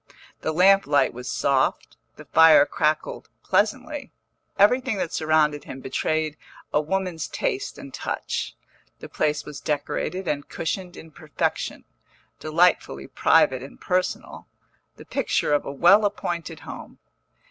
[0.39, 4.11] The lamp light was soft, the fire crackled pleasantly,
[4.57, 6.37] everything that surrounded him betrayed
[6.73, 8.55] a woman's taste and touch;
[8.97, 11.85] the place was decorated and cushioned in perfection,
[12.39, 14.47] delightfully private and personal,
[14.97, 16.97] the picture of a well appointed home.